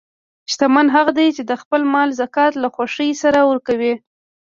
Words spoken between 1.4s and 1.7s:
د